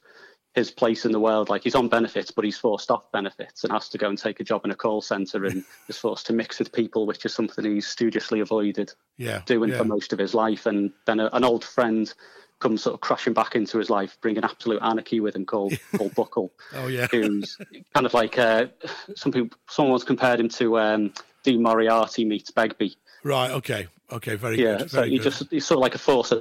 his 0.55 0.71
place 0.71 1.05
in 1.05 1.13
the 1.13 1.21
world. 1.21 1.49
Like 1.49 1.63
he's 1.63 1.75
on 1.75 1.89
benefits, 1.89 2.31
but 2.31 2.45
he's 2.45 2.59
forced 2.59 2.91
off 2.91 3.13
benefits 3.13 3.63
and 3.65 3.73
has 3.73 3.89
to 3.91 3.99
go 3.99 4.09
and 4.09 4.19
take 4.19 4.41
a 4.41 4.45
job 4.45 4.65
in 4.65 4.71
a 4.71 4.75
call 4.75 5.01
center 5.03 5.45
and 5.45 5.63
is 5.89 5.99
forced 5.99 6.27
to 6.27 6.33
mix 6.33 6.59
with 6.59 6.73
people, 6.73 7.07
which 7.07 7.25
is 7.25 7.35
something 7.35 7.65
he's 7.65 7.87
studiously 7.87 8.41
avoided 8.41 8.93
Yeah, 9.19 9.43
doing 9.47 9.71
yeah. 9.71 9.79
for 9.79 9.85
most 9.85 10.13
of 10.13 10.19
his 10.19 10.35
life. 10.35 10.67
And 10.67 10.91
then 11.07 11.21
a, 11.21 11.29
an 11.33 11.45
old 11.45 11.65
friend 11.65 12.13
comes 12.61 12.83
sort 12.83 12.95
of 12.95 13.01
crashing 13.01 13.35
back 13.35 13.55
into 13.55 13.79
his 13.79 13.89
life, 13.91 14.17
bringing 14.21 14.43
absolute 14.43 14.81
anarchy 14.83 15.21
with 15.21 15.37
him, 15.37 15.45
called 15.45 15.75
called 15.97 16.15
Buckle, 16.17 16.51
Oh 16.75 16.89
yeah, 16.89 17.07
who's 17.11 17.57
kind 17.95 18.07
of 18.07 18.15
like 18.15 18.37
uh, 18.39 18.67
some 19.15 19.31
people. 19.31 19.57
Someone 19.69 19.93
once 19.93 20.03
compared 20.05 20.41
him 20.41 20.49
to 20.49 20.79
um, 20.79 21.13
Dean 21.45 21.63
Moriarty 21.63 22.25
meets 22.25 22.51
Begbie. 22.51 22.97
right. 23.23 23.51
Okay, 23.53 23.87
okay. 24.11 24.35
Very 24.35 24.61
Yeah, 24.61 24.79
good. 24.79 24.91
so 24.91 25.03
he 25.05 25.19
good. 25.19 25.25
just 25.25 25.45
he's 25.51 25.67
sort 25.67 25.77
of 25.79 25.83
like 25.83 25.95
a 25.95 25.99
force. 25.99 26.33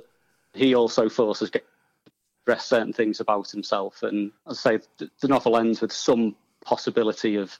He 0.53 0.73
also 0.75 1.09
forces 1.09 1.49
get 1.49 1.65
address 2.45 2.65
certain 2.65 2.93
things 2.93 3.19
about 3.19 3.49
himself, 3.51 4.03
and 4.03 4.31
as 4.49 4.65
I 4.65 4.77
say, 4.77 4.85
the, 4.97 5.09
the 5.21 5.27
novel 5.27 5.57
ends 5.57 5.81
with 5.81 5.91
some 5.91 6.35
possibility 6.63 7.35
of 7.35 7.57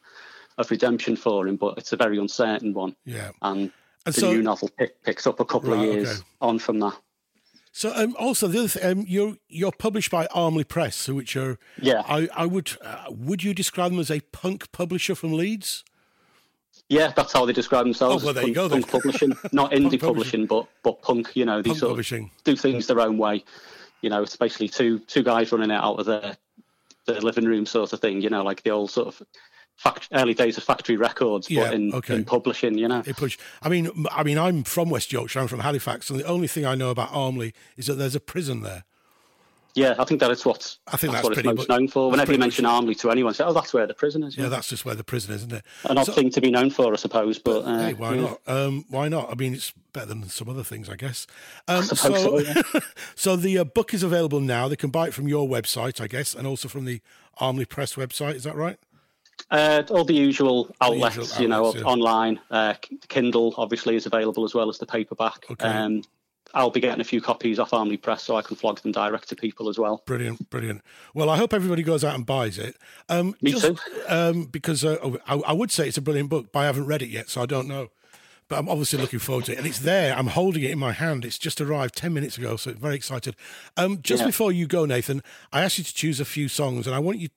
of 0.58 0.72
redemption 0.72 1.16
for 1.16 1.48
him, 1.48 1.56
but 1.56 1.78
it's 1.78 1.94
a 1.94 1.98
very 1.98 2.18
uncertain 2.18 2.74
one. 2.74 2.96
yeah. 3.06 3.30
And, 3.44 3.72
And 4.08 4.16
the 4.16 4.22
so- 4.22 4.32
new 4.32 4.42
novel 4.42 4.70
pick, 4.78 5.04
picks 5.04 5.28
up 5.28 5.40
a 5.40 5.46
couple 5.46 5.70
Right, 5.72 5.88
of 5.88 5.94
years 5.94 6.10
okay. 6.10 6.22
on 6.42 6.58
from 6.58 6.80
that. 6.80 6.98
So 7.74 7.94
um, 7.94 8.16
also 8.18 8.48
the 8.48 8.58
other 8.60 8.68
thing, 8.68 8.92
um, 9.00 9.06
you're 9.08 9.38
you're 9.50 9.72
published 9.72 10.10
by 10.10 10.26
Armley 10.34 10.64
Press, 10.64 11.08
which 11.10 11.36
are 11.36 11.60
Yeah. 11.80 12.02
I 12.08 12.28
I 12.36 12.46
would 12.48 12.72
uh, 12.82 13.06
would 13.12 13.44
you 13.44 13.54
describe 13.54 13.92
them 13.92 14.00
as 14.00 14.10
a 14.10 14.22
punk 14.32 14.72
publisher 14.72 15.14
from 15.14 15.34
Leeds? 15.34 15.84
Yeah, 16.90 17.12
that's 17.16 17.34
how 17.34 17.46
they 17.46 17.54
describe 17.54 17.86
themselves. 17.86 18.24
Oh, 18.24 18.28
well, 18.28 18.34
there 18.34 18.48
you 18.48 18.54
punk, 18.54 18.56
go 18.56 18.68
then. 18.70 18.82
punk 18.84 18.92
publishing, 19.04 19.34
not 19.52 19.72
indie 19.72 20.00
publishing. 20.00 20.00
publishing, 20.00 20.46
but 20.46 20.68
but 20.84 21.02
punk. 21.02 21.36
You 21.36 21.46
know, 21.46 21.62
they 21.62 21.70
Punk 21.70 21.80
sort 21.80 21.90
publishing. 21.92 22.32
of 22.38 22.44
do 22.44 22.56
things 22.56 22.88
their 22.88 23.02
own 23.02 23.18
way. 23.18 23.44
You 24.02 24.10
know, 24.10 24.24
it's 24.24 24.36
basically 24.38 24.70
two 24.70 25.00
two 25.00 25.24
guys 25.24 25.52
running 25.52 25.72
it 25.72 25.76
out 25.76 26.00
of 26.00 26.06
their 26.06 26.38
their 27.06 27.20
living 27.22 27.46
room 27.46 27.66
sort 27.66 27.92
of 27.94 28.00
thing. 28.00 28.22
You 28.22 28.30
know, 28.30 28.44
like 28.44 28.64
the 28.64 28.70
old 28.70 28.90
sort 28.92 29.08
of 29.10 29.22
fact, 29.76 30.08
early 30.14 30.34
days 30.34 30.58
of 30.58 30.64
factory 30.64 30.96
records, 30.96 31.50
Yeah, 31.50 31.66
but 31.66 31.74
in, 31.74 31.94
okay. 31.94 32.16
in 32.16 32.26
publishing. 32.26 32.78
You 32.78 32.88
know, 32.88 33.02
They 33.02 33.14
push. 33.14 33.38
I 33.62 33.70
mean, 33.70 33.90
I 34.12 34.24
mean, 34.24 34.38
I'm 34.38 34.64
from 34.64 34.90
West 34.90 35.12
Yorkshire. 35.12 35.40
I'm 35.42 35.48
from 35.48 35.60
Halifax, 35.60 36.10
and 36.10 36.20
the 36.20 36.26
only 36.26 36.48
thing 36.48 36.66
I 36.66 36.76
know 36.76 36.90
about 36.90 37.10
Armley 37.12 37.54
is 37.76 37.88
that 37.88 37.96
there's 37.96 38.16
a 38.16 38.20
prison 38.22 38.62
there. 38.62 38.86
Yeah, 39.78 39.94
I 40.00 40.06
think 40.06 40.20
that 40.22 40.32
is 40.32 40.44
what 40.44 40.76
I 40.88 40.98
think 40.98 41.14
that's 41.14 41.24
what 41.24 41.38
it's 41.38 41.46
most 41.46 41.70
known 41.70 41.88
for. 41.88 42.10
Whenever 42.10 42.32
you 42.34 42.40
mention 42.40 42.66
Armley 42.66 42.96
to 42.96 43.12
anyone, 43.12 43.34
say, 43.36 43.44
"Oh, 43.44 43.54
that's 43.54 43.74
where 43.76 43.86
the 43.86 43.94
prison 43.94 44.24
is." 44.24 44.36
Yeah, 44.36 44.50
that's 44.50 44.68
just 44.68 44.86
where 44.86 44.96
the 44.96 45.04
prison 45.04 45.36
is, 45.36 45.42
isn't 45.42 45.54
it? 45.54 45.64
an 45.88 46.00
odd 46.00 46.08
So- 46.08 46.14
thing 46.14 46.32
to 46.32 46.42
be 46.42 46.50
known 46.50 46.72
for, 46.72 46.92
I 46.92 46.96
suppose. 46.96 47.38
But 47.38 47.62
uh, 47.62 47.78
Hey, 47.78 47.94
why 47.94 48.16
yeah. 48.16 48.22
not? 48.22 48.42
Um, 48.48 48.86
why 48.90 49.08
not? 49.08 49.32
I 49.32 49.36
mean, 49.36 49.54
it's 49.54 49.72
better 49.94 50.08
than 50.08 50.28
some 50.30 50.50
other 50.50 50.64
things, 50.64 50.90
I 50.90 50.96
guess. 50.96 51.28
Um, 51.68 51.84
suppose 51.84 52.24
so, 52.24 52.40
so, 52.40 52.62
yeah. 52.74 52.80
so 53.16 53.36
the 53.36 53.60
uh, 53.60 53.64
book 53.66 53.94
is 53.94 54.02
available 54.02 54.40
now. 54.40 54.68
They 54.68 54.76
can 54.76 54.90
buy 54.90 55.08
it 55.08 55.14
from 55.14 55.28
your 55.28 55.48
website, 55.48 56.02
I 56.02 56.08
guess, 56.08 56.34
and 56.34 56.48
also 56.48 56.68
from 56.68 56.86
the 56.86 57.00
Armley 57.38 57.66
Press 57.66 57.94
website. 57.94 58.34
Is 58.34 58.44
that 58.46 58.56
right? 58.56 58.80
Uh, 59.52 59.84
all 59.92 60.04
the 60.04 60.16
usual 60.16 60.76
outlets, 60.82 61.16
usual 61.18 61.42
you 61.42 61.48
know, 61.48 61.68
outlets, 61.68 61.78
yeah. 61.86 61.92
online. 61.92 62.40
Uh, 62.50 62.74
Kindle 63.08 63.54
obviously 63.58 63.96
is 63.96 64.08
available 64.08 64.44
as 64.44 64.56
well 64.56 64.70
as 64.70 64.80
the 64.80 64.88
paperback. 64.88 65.46
Okay. 65.52 65.68
Um, 65.68 66.02
I'll 66.54 66.70
be 66.72 66.80
getting 66.80 67.02
a 67.02 67.04
few 67.04 67.22
copies 67.22 67.60
off 67.60 67.74
Armley 67.74 67.98
Press 67.98 68.24
so 68.24 68.36
I 68.36 68.42
can 68.42 68.56
flog 68.56 68.80
them 68.82 68.92
direct 68.92 69.30
to 69.30 69.36
people 69.36 69.70
as 69.70 69.78
well. 69.78 70.02
Brilliant, 70.06 70.50
brilliant. 70.50 70.82
Well, 71.14 71.30
I 71.30 71.38
hope 71.38 71.54
everybody 71.54 71.84
goes 71.84 72.04
out 72.04 72.16
and 72.16 72.26
buys 72.26 72.58
it. 72.58 72.78
Um, 73.10 73.36
Me 73.42 73.52
just, 73.52 73.66
too. 73.66 73.78
Um, 74.08 74.46
because 74.46 74.84
uh, 74.86 74.98
oh, 75.04 75.18
I, 75.28 75.36
I 75.50 75.54
would 75.54 75.72
say 75.72 75.88
it's 75.88 75.98
a 75.98 76.02
brilliant 76.02 76.30
book, 76.30 76.48
but 76.52 76.60
I 76.60 76.66
haven't 76.66 76.86
read 76.86 77.02
it 77.02 77.10
yet, 77.10 77.30
so 77.30 77.42
I 77.42 77.46
don't 77.46 77.68
know. 77.68 77.90
But 78.50 78.60
I'm 78.60 78.70
obviously 78.70 78.98
looking 79.00 79.20
forward 79.20 79.44
to 79.46 79.52
it, 79.52 79.58
and 79.58 79.68
it's 79.68 79.80
there. 79.80 80.16
I'm 80.16 80.28
holding 80.28 80.64
it 80.64 80.72
in 80.72 80.80
my 80.80 80.94
hand. 80.94 81.26
It's 81.26 81.38
just 81.38 81.60
arrived 81.60 81.98
ten 81.98 82.14
minutes 82.14 82.38
ago, 82.38 82.56
so 82.56 82.72
very 82.72 82.96
excited. 82.96 83.36
Um, 83.76 84.02
just 84.02 84.22
Yeah. 84.22 84.28
before 84.28 84.54
you 84.54 84.68
go, 84.68 84.86
Nathan, 84.86 85.22
I 85.52 85.64
asked 85.64 85.78
you 85.78 85.84
to 85.84 85.94
choose 85.94 86.22
a 86.22 86.26
few 86.26 86.48
songs, 86.48 86.88
and 86.88 86.96
I 86.96 87.00
want 87.00 87.20
you, 87.20 87.28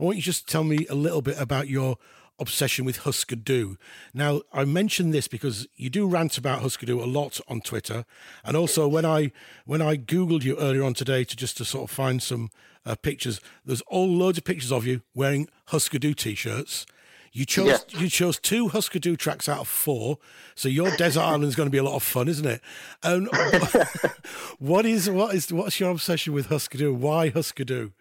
I 0.00 0.04
want 0.04 0.16
you 0.16 0.22
just 0.22 0.46
to 0.48 0.52
tell 0.52 0.64
me 0.64 0.86
a 0.88 0.94
little 0.94 1.20
bit 1.20 1.38
about 1.38 1.68
your 1.68 1.98
obsession 2.38 2.84
with 2.84 2.98
Husker 2.98 3.36
Du. 3.36 3.76
Now, 4.12 4.42
I 4.52 4.64
mention 4.64 5.10
this 5.10 5.28
because 5.28 5.66
you 5.76 5.88
do 5.90 6.06
rant 6.06 6.36
about 6.38 6.60
Husker 6.62 6.86
Du 6.86 7.02
a 7.02 7.06
lot 7.06 7.40
on 7.48 7.60
Twitter, 7.60 8.04
and 8.44 8.56
also 8.56 8.88
when 8.88 9.04
I 9.04 9.32
when 9.64 9.80
I 9.82 9.96
googled 9.96 10.42
you 10.44 10.56
earlier 10.58 10.82
on 10.84 10.94
today 10.94 11.24
to 11.24 11.36
just 11.36 11.56
to 11.58 11.64
sort 11.64 11.90
of 11.90 11.94
find 11.94 12.22
some 12.22 12.50
uh, 12.86 12.94
pictures, 12.96 13.40
there's 13.64 13.80
all 13.82 14.08
loads 14.08 14.38
of 14.38 14.44
pictures 14.44 14.72
of 14.72 14.86
you 14.86 15.02
wearing 15.14 15.48
Husker 15.66 15.98
Du 15.98 16.14
t-shirts. 16.14 16.86
You 17.32 17.44
chose 17.44 17.66
Yeah. 17.88 18.00
you 18.00 18.08
chose 18.08 18.38
two 18.38 18.68
Husker 18.68 19.00
Du 19.00 19.16
tracks 19.16 19.48
out 19.48 19.58
of 19.60 19.68
four, 19.68 20.18
so 20.54 20.68
your 20.68 20.90
desert 20.96 21.22
island 21.22 21.44
is 21.44 21.56
going 21.56 21.66
to 21.66 21.72
be 21.72 21.78
a 21.78 21.82
lot 21.82 21.96
of 21.96 22.02
fun, 22.04 22.28
isn't 22.28 22.46
it? 22.46 22.60
And 23.02 23.28
what 24.58 24.86
is 24.86 25.10
what 25.10 25.34
is 25.34 25.52
what's 25.52 25.80
your 25.80 25.90
obsession 25.90 26.32
with 26.32 26.46
Husker 26.46 26.78
Du? 26.78 26.94
Why 26.94 27.30
Husker 27.30 27.64
Du? 27.64 27.92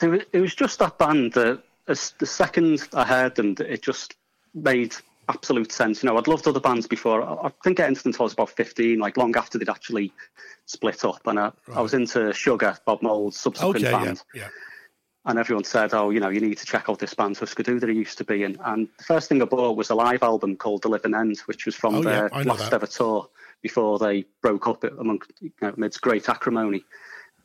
It 0.00 0.40
was 0.40 0.54
just 0.54 0.78
that 0.80 0.98
band 0.98 1.34
that 1.34 1.62
as 1.88 2.14
the 2.18 2.26
second 2.26 2.88
I 2.94 3.04
heard 3.04 3.34
them, 3.34 3.54
it 3.58 3.82
just 3.82 4.14
made 4.54 4.94
absolute 5.28 5.72
sense. 5.72 6.02
You 6.02 6.08
know, 6.08 6.18
I'd 6.18 6.26
loved 6.28 6.46
other 6.46 6.60
bands 6.60 6.86
before. 6.86 7.22
I, 7.22 7.46
I 7.46 7.52
think 7.64 7.76
getting 7.78 7.94
to 7.96 8.02
them 8.02 8.10
until 8.10 8.24
I 8.24 8.26
was 8.26 8.32
about 8.34 8.50
15, 8.50 8.98
like 8.98 9.16
long 9.16 9.36
after 9.36 9.58
they'd 9.58 9.68
actually 9.68 10.12
split 10.66 11.04
up. 11.04 11.20
And 11.26 11.38
I, 11.38 11.52
I 11.74 11.80
was 11.80 11.94
into 11.94 12.32
Sugar, 12.32 12.76
Bob 12.86 13.02
Mould's 13.02 13.36
subsequent 13.38 13.76
Okay, 13.76 13.90
yeah, 13.90 14.04
band. 14.04 14.22
yeah. 14.34 14.48
and 15.26 15.38
everyone 15.38 15.64
said, 15.64 15.94
"Oh, 15.94 16.10
you 16.10 16.20
know, 16.20 16.28
you 16.28 16.40
need 16.40 16.58
to 16.58 16.66
check 16.66 16.88
out 16.88 16.98
this 16.98 17.14
band 17.14 17.36
Husker 17.38 17.62
Du 17.62 17.78
that 17.80 17.88
he 17.88 17.94
used 17.96 18.18
to 18.18 18.24
be 18.24 18.42
in." 18.44 18.58
And 18.64 18.88
the 18.98 19.04
first 19.04 19.28
thing 19.28 19.40
I 19.42 19.44
bought 19.46 19.76
was 19.76 19.90
a 19.90 19.94
live 19.94 20.22
album 20.22 20.56
called 20.56 20.82
The 20.82 20.88
Living 20.88 21.14
End, 21.14 21.38
which 21.46 21.66
was 21.66 21.74
from 21.74 21.96
Oh, 21.96 22.02
their 22.02 22.32
I 22.34 22.42
know 22.42 22.50
last 22.54 22.70
that. 22.70 22.74
ever 22.74 22.86
tour, 22.86 23.28
before 23.62 23.98
they 23.98 24.24
broke 24.40 24.66
up 24.66 24.84
among 24.84 25.22
you 25.40 25.52
know, 25.62 25.72
amidst 25.76 26.00
great 26.00 26.28
acrimony. 26.28 26.84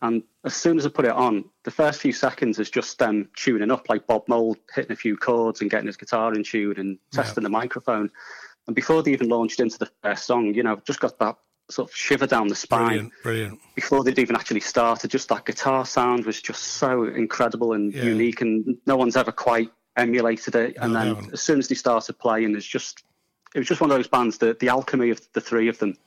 And 0.01 0.23
as 0.43 0.55
soon 0.55 0.77
as 0.77 0.85
I 0.85 0.89
put 0.89 1.05
it 1.05 1.11
on, 1.11 1.45
the 1.63 1.71
first 1.71 2.01
few 2.01 2.13
seconds 2.13 2.59
is 2.59 2.69
just 2.69 2.99
them 2.99 3.29
tuning 3.35 3.71
up, 3.71 3.89
like 3.89 4.05
Bob 4.05 4.27
Mould 4.27 4.57
hitting 4.73 4.91
a 4.91 4.95
few 4.95 5.17
chords 5.17 5.61
and 5.61 5.69
getting 5.69 5.87
his 5.87 5.97
guitar 5.97 6.33
in 6.33 6.43
tune 6.43 6.77
and 6.77 6.99
testing 7.11 7.41
yeah. 7.41 7.47
the 7.47 7.51
microphone. 7.51 8.11
And 8.67 8.75
before 8.75 9.01
they 9.01 9.11
even 9.11 9.29
launched 9.29 9.59
into 9.59 9.79
the 9.79 9.89
first 10.03 10.25
song, 10.25 10.53
you 10.53 10.61
know, 10.61 10.79
just 10.85 10.99
got 10.99 11.17
that 11.19 11.37
sort 11.69 11.89
of 11.89 11.95
shiver 11.95 12.27
down 12.27 12.47
the 12.47 12.55
spine. 12.55 12.87
Brilliant, 12.87 13.13
brilliant. 13.23 13.59
Before 13.75 14.03
they'd 14.03 14.19
even 14.19 14.35
actually 14.35 14.59
started, 14.59 15.09
just 15.09 15.29
that 15.29 15.45
guitar 15.45 15.85
sound 15.85 16.25
was 16.25 16.41
just 16.41 16.61
so 16.61 17.05
incredible 17.05 17.73
and 17.73 17.93
yeah. 17.93 18.03
unique, 18.03 18.41
and 18.41 18.77
no 18.85 18.95
one's 18.97 19.17
ever 19.17 19.31
quite 19.31 19.69
emulated 19.95 20.55
it. 20.55 20.77
And 20.79 20.93
no, 20.93 21.15
then 21.15 21.29
as 21.33 21.41
soon 21.41 21.59
as 21.59 21.67
they 21.67 21.75
started 21.75 22.19
playing, 22.19 22.55
it's 22.55 22.65
just 22.65 23.03
it 23.55 23.59
was 23.59 23.67
just 23.67 23.81
one 23.81 23.89
of 23.89 23.97
those 23.97 24.07
bands 24.07 24.37
that 24.39 24.59
the 24.59 24.69
alchemy 24.69 25.09
of 25.09 25.21
the 25.33 25.41
three 25.41 25.67
of 25.67 25.79
them 25.79 25.97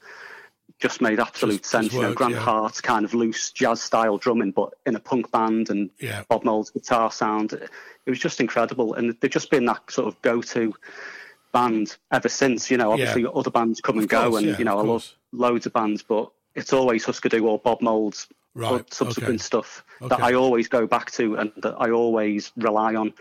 just 0.81 1.01
made 1.01 1.21
absolute 1.21 1.59
just, 1.59 1.71
sense. 1.71 1.87
Just 1.87 1.97
worked, 1.97 2.03
you 2.03 2.09
know, 2.09 2.15
Grant 2.15 2.35
yeah. 2.35 2.41
Hart's 2.41 2.81
kind 2.81 3.05
of 3.05 3.15
loose 3.15 3.53
jazz 3.53 3.83
style 3.83 4.19
drumming, 4.19 4.51
but 4.51 4.75
in 4.87 4.97
a 4.97 5.01
punk 5.01 5.31
band, 5.31 5.71
and 5.71 5.91
yeah. 6.01 6.25
Bob 6.29 6.45
Mould's 6.45 6.71
guitar 6.71 7.13
sound. 7.13 7.53
It 7.53 8.11
was 8.11 8.19
just 8.19 8.41
incredible, 8.41 8.95
and 8.95 9.15
they've 9.21 9.31
just 9.31 9.51
been 9.51 9.67
that 9.67 9.91
sort 9.91 10.09
of 10.09 10.21
go-to 10.23 10.75
band 11.53 11.97
ever 12.11 12.29
since. 12.29 12.71
You 12.71 12.79
know, 12.79 12.93
obviously 12.93 13.23
yeah. 13.23 13.29
other 13.29 13.51
bands 13.51 13.81
come 13.81 13.99
of 13.99 14.05
and 14.05 14.11
course, 14.11 14.31
go, 14.31 14.37
and 14.37 14.59
you 14.59 14.65
know, 14.65 14.79
I 14.79 14.83
love 14.83 15.13
loads 15.33 15.67
of 15.67 15.73
bands, 15.73 16.03
but 16.03 16.31
it's 16.55 16.73
always 16.73 17.05
Husker 17.05 17.29
Du 17.29 17.47
or 17.47 17.59
Bob 17.59 17.81
Mould's 17.83 18.27
right. 18.55 18.93
subsequent 18.93 19.35
okay. 19.35 19.39
stuff 19.39 19.85
okay. 20.01 20.09
that 20.09 20.21
I 20.21 20.35
always 20.35 20.69
go 20.69 20.87
back 20.87 21.11
to 21.13 21.37
and 21.37 21.53
that 21.59 21.75
I 21.79 21.91
always 21.91 22.53
rely 22.57 22.95
on. 22.95 23.13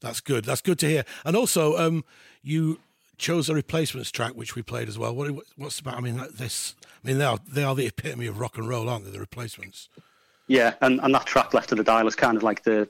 That's 0.00 0.20
good. 0.20 0.44
That's 0.44 0.60
good 0.60 0.78
to 0.80 0.88
hear. 0.88 1.04
And 1.24 1.36
also, 1.36 1.76
um, 1.78 2.04
you 2.42 2.78
chose 3.18 3.48
a 3.48 3.54
replacements 3.54 4.10
track 4.10 4.32
which 4.32 4.54
we 4.54 4.62
played 4.62 4.88
as 4.88 4.98
well. 4.98 5.14
What, 5.14 5.32
what's 5.56 5.80
about? 5.80 5.96
I 5.96 6.00
mean, 6.00 6.20
this. 6.34 6.74
I 7.04 7.08
mean, 7.08 7.18
they 7.18 7.24
are 7.24 7.38
they 7.48 7.64
are 7.64 7.74
the 7.74 7.86
epitome 7.86 8.26
of 8.26 8.38
rock 8.38 8.58
and 8.58 8.68
roll, 8.68 8.88
aren't 8.88 9.04
they? 9.04 9.10
The 9.10 9.20
replacements. 9.20 9.88
Yeah, 10.48 10.74
and, 10.80 11.00
and 11.00 11.14
that 11.14 11.26
track 11.26 11.54
left 11.54 11.72
of 11.72 11.78
the 11.78 11.84
dial 11.84 12.06
is 12.06 12.14
kind 12.14 12.36
of 12.36 12.42
like 12.42 12.62
the 12.62 12.88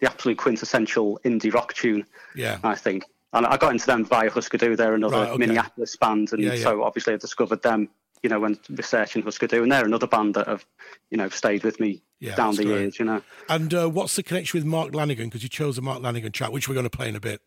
the 0.00 0.08
absolute 0.08 0.38
quintessential 0.38 1.20
indie 1.24 1.52
rock 1.52 1.74
tune. 1.74 2.06
Yeah, 2.34 2.58
I 2.62 2.74
think. 2.74 3.04
And 3.34 3.44
I 3.44 3.58
got 3.58 3.72
into 3.72 3.84
them 3.84 4.06
via 4.06 4.30
Husker 4.30 4.56
Du. 4.56 4.74
They're 4.74 4.94
another 4.94 5.18
right, 5.18 5.28
okay. 5.28 5.38
Minneapolis 5.38 5.96
band, 5.96 6.32
and 6.32 6.42
yeah, 6.42 6.54
yeah. 6.54 6.62
so 6.62 6.82
obviously 6.82 7.14
I 7.14 7.16
discovered 7.18 7.62
them. 7.62 7.88
You 8.22 8.30
know, 8.30 8.40
when 8.40 8.58
researching 8.70 9.22
Husker 9.22 9.46
Du, 9.46 9.62
and 9.62 9.70
they're 9.70 9.84
another 9.84 10.06
band 10.06 10.34
that 10.34 10.48
have, 10.48 10.66
you 11.10 11.16
know, 11.18 11.28
stayed 11.28 11.62
with 11.62 11.78
me 11.78 12.02
yeah, 12.18 12.34
down 12.34 12.56
the 12.56 12.64
great. 12.64 12.80
years. 12.80 12.98
You 12.98 13.04
know. 13.04 13.22
And 13.48 13.72
uh, 13.74 13.88
what's 13.88 14.16
the 14.16 14.22
connection 14.22 14.58
with 14.58 14.66
Mark 14.66 14.92
Lanegan? 14.92 15.24
Because 15.24 15.42
you 15.42 15.48
chose 15.48 15.78
a 15.78 15.82
Mark 15.82 16.02
Lanegan 16.02 16.32
track, 16.32 16.50
which 16.50 16.68
we're 16.68 16.74
going 16.74 16.88
to 16.88 16.96
play 16.96 17.08
in 17.08 17.16
a 17.16 17.20
bit, 17.20 17.42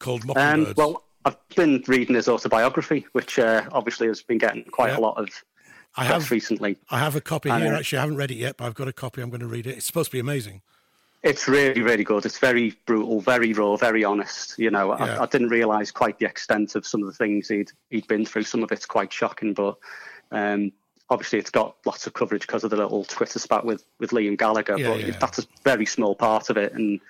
called 0.00 0.24
Mockingbirds. 0.26 0.70
Um, 0.70 0.74
well, 0.76 1.04
I've 1.24 1.36
been 1.54 1.82
reading 1.86 2.16
his 2.16 2.28
autobiography, 2.28 3.06
which 3.12 3.38
uh, 3.38 3.68
obviously 3.72 4.08
has 4.08 4.22
been 4.22 4.38
getting 4.38 4.64
quite 4.64 4.92
a 4.92 5.00
lot 5.00 5.18
of 5.18 5.28
I 5.96 6.04
have 6.04 6.30
recently. 6.30 6.78
I 6.90 6.98
have 6.98 7.16
a 7.16 7.20
copy 7.20 7.50
here. 7.50 7.74
Actually, 7.74 7.98
I 7.98 8.00
haven't 8.02 8.16
read 8.16 8.30
it 8.30 8.36
yet, 8.36 8.56
but 8.56 8.64
I've 8.64 8.74
got 8.74 8.88
a 8.88 8.92
copy. 8.92 9.20
I'm 9.20 9.30
going 9.30 9.40
to 9.40 9.46
read 9.46 9.66
it. 9.66 9.76
It's 9.76 9.86
supposed 9.86 10.10
to 10.10 10.16
be 10.16 10.20
amazing. 10.20 10.62
It's 11.22 11.46
really, 11.46 11.82
really 11.82 12.02
good. 12.02 12.26
It's 12.26 12.38
very 12.38 12.76
brutal, 12.86 13.20
very 13.20 13.52
raw, 13.52 13.76
very 13.76 14.02
honest. 14.02 14.58
You 14.58 14.70
know, 14.70 14.96
yeah. 14.98 15.18
I, 15.18 15.22
I, 15.22 15.26
didn't 15.26 15.50
realise 15.50 15.90
quite 15.92 16.18
the 16.18 16.26
extent 16.26 16.74
of 16.74 16.84
some 16.86 17.02
of 17.02 17.06
the 17.06 17.12
things 17.12 17.48
he'd 17.48 17.70
he'd 17.90 18.08
been 18.08 18.26
through. 18.26 18.44
Some 18.44 18.62
of 18.62 18.72
it's 18.72 18.86
quite 18.86 19.12
shocking, 19.12 19.54
but 19.54 19.76
um, 20.32 20.72
obviously 21.10 21.38
it's 21.38 21.50
got 21.50 21.76
lots 21.86 22.06
of 22.06 22.14
coverage 22.14 22.46
because 22.46 22.64
of 22.64 22.70
the 22.70 22.76
little 22.76 23.04
Twitter 23.04 23.38
spat 23.38 23.64
with 23.64 23.84
with 24.00 24.10
Liam 24.10 24.36
Gallagher. 24.36 24.78
Yeah, 24.78 24.88
but 24.88 25.00
yeah. 25.00 25.16
that's 25.20 25.38
a 25.38 25.44
very 25.62 25.86
small 25.86 26.16
part 26.16 26.50
of 26.50 26.56
it, 26.56 26.72
and 26.72 27.00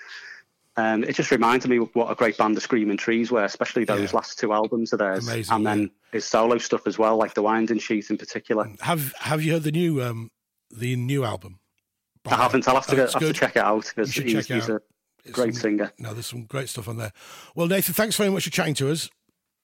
um, 0.77 1.05
it 1.05 1.15
just 1.15 1.31
reminded 1.31 1.71
me 1.71 1.79
of 1.79 1.95
what 1.95 2.11
a 2.11 2.15
great 2.15 2.39
band 2.39 2.57
the 2.57 2.61
Screaming 2.61 2.97
Trees 2.97 3.31
were, 3.31 3.45
especially 3.45 3.85
those 3.85 4.13
yeah. 4.13 4.17
last 4.17 4.39
two 4.39 4.53
albums 4.53 4.93
of 4.93 5.01
theirs, 5.01 5.29
Amazing, 5.29 5.55
and 5.55 5.67
then 5.67 5.91
his 6.13 6.25
solo 6.25 6.59
stuff 6.59 6.87
as 6.87 6.99
well, 6.99 7.17
like 7.17 7.35
the 7.35 7.43
Winding 7.43 7.79
Sheet 7.79 8.11
in 8.11 8.17
particular. 8.17 8.71
Have 8.81 9.13
Have 9.19 9.43
you 9.43 9.53
heard 9.53 9.65
the 9.65 9.73
new 9.73 10.03
um, 10.03 10.31
the 10.71 10.97
new 10.97 11.25
album? 11.25 11.59
I 12.27 12.37
haven't. 12.37 12.67
I'll 12.69 12.77
have 12.77 12.87
to, 12.87 12.97
have 12.97 13.13
to 13.13 13.33
check 13.33 13.57
it 13.57 13.63
out 13.63 13.85
because 13.95 14.15
he's, 14.15 14.47
he's 14.47 14.69
a 14.69 14.81
it's 15.25 15.35
great 15.35 15.55
some, 15.55 15.63
singer. 15.63 15.93
No, 15.99 16.13
there's 16.15 16.27
some 16.27 16.45
great 16.45 16.69
stuff 16.69 16.89
on 16.89 16.97
there. 16.97 17.13
Well, 17.55 17.67
Nathan, 17.67 17.95
thanks 17.95 18.17
very 18.17 18.31
much 18.31 18.45
for 18.45 18.51
chatting 18.51 18.75
to 18.75 18.91
us. 18.91 19.11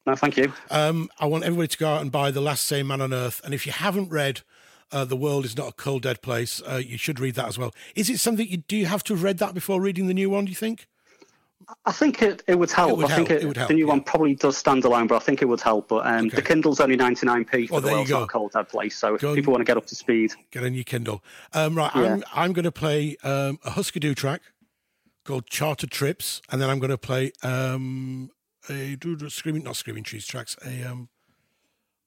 No, 0.06 0.14
thank 0.14 0.36
you. 0.36 0.52
Um, 0.70 1.10
I 1.18 1.26
want 1.26 1.44
everybody 1.44 1.68
to 1.68 1.78
go 1.78 1.88
out 1.88 2.00
and 2.00 2.10
buy 2.10 2.30
The 2.30 2.40
Last 2.40 2.66
Sane 2.66 2.86
Man 2.86 3.00
on 3.00 3.12
Earth. 3.12 3.40
And 3.44 3.52
if 3.52 3.66
you 3.66 3.72
haven't 3.72 4.10
read 4.10 4.40
uh, 4.90 5.04
The 5.04 5.16
World 5.16 5.44
is 5.44 5.56
Not 5.56 5.68
a 5.68 5.72
Cold 5.72 6.02
Dead 6.02 6.22
Place, 6.22 6.62
uh, 6.66 6.76
you 6.76 6.96
should 6.96 7.20
read 7.20 7.34
that 7.34 7.48
as 7.48 7.58
well. 7.58 7.74
Is 7.94 8.08
it 8.08 8.18
something 8.18 8.48
you 8.48 8.58
do 8.58 8.76
you 8.76 8.86
have 8.86 9.04
to 9.04 9.14
have 9.14 9.22
read 9.22 9.38
that 9.38 9.54
before 9.54 9.80
reading 9.80 10.06
the 10.06 10.14
new 10.14 10.30
one, 10.30 10.46
do 10.46 10.50
you 10.50 10.56
think? 10.56 10.86
I 11.84 11.92
think 11.92 12.22
it, 12.22 12.42
it 12.46 12.58
would 12.58 12.70
help. 12.70 12.92
It 12.92 12.96
would 12.96 13.10
I 13.10 13.16
think 13.16 13.28
help. 13.28 13.40
It, 13.40 13.44
it 13.44 13.46
would 13.46 13.56
help, 13.56 13.68
the 13.68 13.74
new 13.74 13.86
yeah. 13.86 13.92
one 13.92 14.02
probably 14.02 14.34
does 14.34 14.56
stand 14.56 14.84
alone, 14.84 15.06
but 15.06 15.16
I 15.16 15.18
think 15.18 15.42
it 15.42 15.44
would 15.44 15.60
help. 15.60 15.88
But 15.88 16.06
um, 16.06 16.26
okay. 16.26 16.36
the 16.36 16.42
Kindle's 16.42 16.80
only 16.80 16.96
99p 16.96 17.68
for 17.68 17.74
well, 17.74 17.80
the 17.82 17.88
world's 17.88 18.10
not 18.10 18.28
cold 18.28 18.52
dead 18.52 18.68
place. 18.68 18.96
So 18.96 19.16
if 19.16 19.20
people 19.20 19.52
want 19.52 19.60
to 19.60 19.64
get 19.64 19.76
up 19.76 19.86
to 19.86 19.94
speed, 19.94 20.32
get 20.50 20.62
a 20.62 20.70
new 20.70 20.84
Kindle. 20.84 21.22
Um, 21.52 21.74
right, 21.74 21.90
yeah. 21.94 22.02
I'm, 22.02 22.24
I'm 22.34 22.52
going 22.52 22.64
to 22.64 22.72
play 22.72 23.16
um, 23.22 23.58
a 23.64 23.70
Husker 23.70 24.00
Du 24.00 24.14
track 24.14 24.40
called 25.24 25.46
Chartered 25.46 25.90
Trips, 25.90 26.40
and 26.50 26.60
then 26.60 26.70
I'm 26.70 26.78
going 26.78 26.90
to 26.90 26.98
play 26.98 27.32
um, 27.42 28.30
a 28.70 28.96
screaming, 29.28 29.62
not 29.62 29.76
screaming 29.76 30.04
trees 30.04 30.26
tracks. 30.26 30.56
A 30.64 30.84
um, 30.84 31.10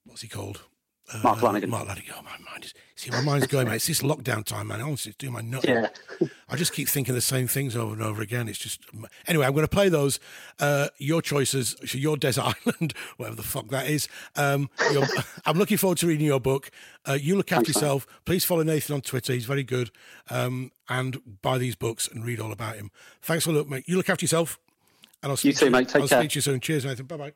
what's 0.05 0.21
he 0.21 0.27
called? 0.27 0.61
Mark 1.23 1.39
Lanegan. 1.39 1.67
Mark 1.67 1.87
Lanegan. 1.87 2.13
Oh, 2.17 2.21
my 2.23 2.37
mind 2.51 2.65
is 2.65 2.73
see, 2.95 3.11
my 3.11 3.21
mind's 3.21 3.47
going. 3.47 3.67
mate. 3.67 3.75
It's 3.75 3.87
this 3.87 4.01
lockdown 4.01 4.43
time, 4.45 4.67
man. 4.67 4.81
Honestly, 4.81 5.09
it's 5.09 5.17
doing 5.17 5.33
my 5.33 5.41
nut. 5.41 5.65
Yeah. 5.67 5.87
I 6.49 6.55
just 6.55 6.73
keep 6.73 6.87
thinking 6.87 7.13
the 7.15 7.21
same 7.21 7.47
things 7.47 7.75
over 7.75 7.93
and 7.93 8.03
over 8.03 8.21
again. 8.21 8.47
It's 8.47 8.57
just 8.57 8.81
anyway. 9.27 9.45
I'm 9.45 9.53
going 9.53 9.65
to 9.65 9.69
play 9.69 9.89
those. 9.89 10.19
Uh, 10.59 10.89
your 10.97 11.21
choices. 11.21 11.75
Your 11.93 12.17
desert 12.17 12.55
island, 12.65 12.93
whatever 13.17 13.35
the 13.35 13.43
fuck 13.43 13.67
that 13.69 13.87
is. 13.87 14.07
Um, 14.35 14.69
I'm 15.45 15.57
looking 15.57 15.77
forward 15.77 15.97
to 15.99 16.07
reading 16.07 16.25
your 16.25 16.39
book. 16.39 16.71
Uh, 17.07 17.13
you 17.13 17.35
look 17.35 17.51
after 17.51 17.65
Thanks, 17.65 17.75
yourself. 17.75 18.07
Man. 18.07 18.15
Please 18.25 18.45
follow 18.45 18.63
Nathan 18.63 18.95
on 18.95 19.01
Twitter. 19.01 19.33
He's 19.33 19.45
very 19.45 19.63
good. 19.63 19.91
Um, 20.29 20.71
and 20.89 21.41
buy 21.41 21.57
these 21.57 21.75
books 21.75 22.07
and 22.07 22.25
read 22.25 22.39
all 22.39 22.51
about 22.51 22.75
him. 22.75 22.91
Thanks 23.21 23.45
for 23.45 23.51
look, 23.51 23.69
mate. 23.69 23.85
You 23.87 23.97
look 23.97 24.09
after 24.09 24.23
yourself. 24.23 24.59
And 25.23 25.31
I'll 25.31 25.37
speak 25.37 25.53
you 25.53 25.59
too, 25.59 25.65
you, 25.65 25.71
mate. 25.71 25.87
Take 25.87 25.93
care. 25.93 26.01
I'll 26.01 26.07
care. 26.07 26.21
speak 26.21 26.31
to 26.31 26.35
you 26.37 26.41
soon. 26.41 26.59
Cheers, 26.59 26.85
Nathan. 26.85 27.05
Bye 27.05 27.17
bye. 27.17 27.33